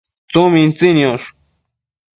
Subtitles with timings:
[0.29, 1.27] tsumintsi niosh